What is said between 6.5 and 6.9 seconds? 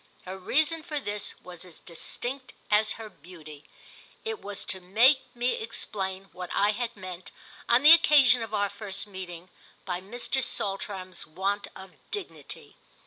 I